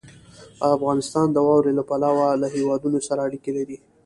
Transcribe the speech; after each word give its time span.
افغانستان 0.75 1.27
د 1.31 1.37
واورې 1.47 1.71
له 1.79 1.83
پلوه 1.89 2.27
له 2.41 2.47
هېوادونو 2.55 2.99
سره 3.07 3.19
اړیکې 3.27 3.51
لري. 3.57 3.77